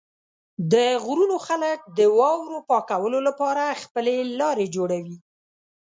[0.71, 0.73] د
[1.03, 4.05] غرونو خلک د واورو پاکولو لپاره خپل
[4.39, 5.17] لارې جوړوي.